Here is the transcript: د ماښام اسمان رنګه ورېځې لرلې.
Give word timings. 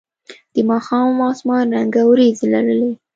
د 0.53 0.55
ماښام 0.69 1.07
اسمان 1.31 1.65
رنګه 1.75 2.01
ورېځې 2.09 2.45
لرلې. 2.53 2.91